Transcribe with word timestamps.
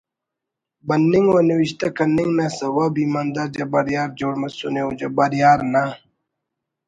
بننگ 0.87 1.27
و 1.35 1.37
نوشتہ 1.49 1.87
کننگ 1.97 2.31
نا 2.37 2.45
سوب 2.57 2.95
ایماندار 3.01 3.49
جبار 3.55 3.87
یار 3.93 4.09
جوڑ 4.17 4.33
مسنے 4.41 4.81
او 4.85 4.91
جبار 4.99 5.31
یار 5.41 5.59
نا 5.73 5.83